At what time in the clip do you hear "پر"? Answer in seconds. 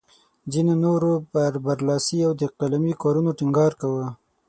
1.31-1.51